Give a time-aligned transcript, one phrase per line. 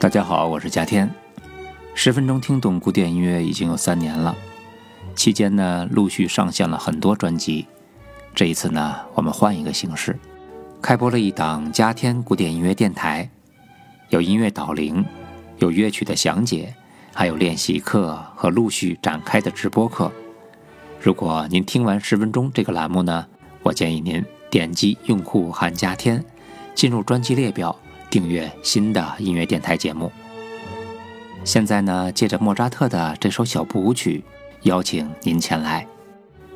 [0.00, 1.12] 大家好，我是嘉天。
[1.92, 4.32] 十分钟听懂古典音乐已经有三年了，
[5.16, 7.66] 期间呢陆续上线了很多专辑。
[8.32, 10.16] 这一次呢，我们换一个形式，
[10.80, 13.28] 开播了一档嘉天古典音乐电台，
[14.10, 15.04] 有音乐导聆，
[15.56, 16.72] 有乐曲的详解，
[17.12, 20.12] 还有练习课和陆续展开的直播课。
[21.02, 23.26] 如果您听完十分钟这个栏目呢，
[23.64, 26.24] 我建议您点击用户喊嘉天，
[26.72, 27.76] 进入专辑列表。
[28.10, 30.10] 订阅新的音乐电台节目。
[31.44, 34.22] 现在呢，借着莫扎特的这首小步舞曲，
[34.62, 35.86] 邀请您前来，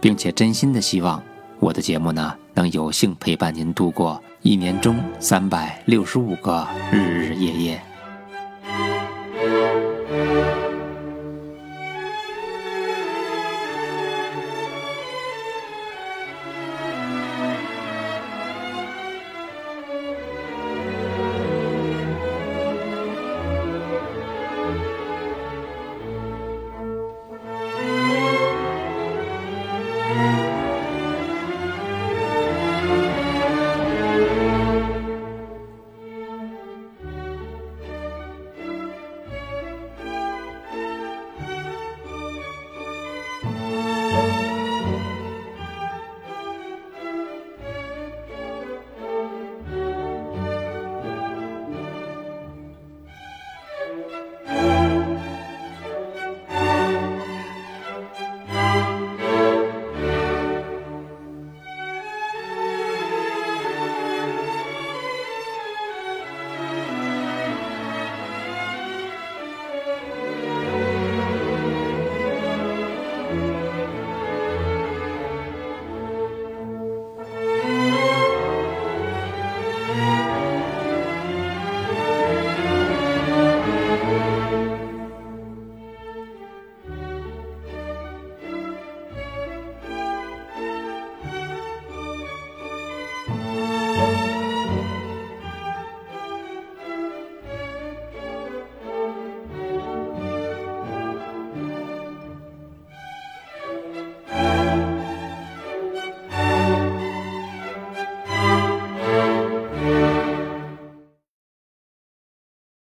[0.00, 1.22] 并且真心的希望
[1.58, 7.87] 我的节目呢，能有幸陪伴您度过一年中三百六十五个日日夜夜。